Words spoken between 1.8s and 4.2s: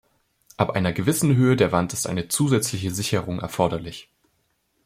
ist eine zusätzliche Sicherung erforderlich.